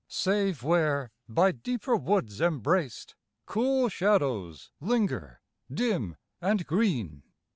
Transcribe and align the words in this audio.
Save 0.07 0.63
where, 0.63 1.11
by 1.29 1.51
deeper 1.51 1.95
woods 1.95 2.41
embraced. 2.41 3.13
Cool 3.45 3.87
shadows 3.87 4.71
linger, 4.81 5.41
dim 5.71 6.15
and 6.41 6.65
green. 6.65 7.21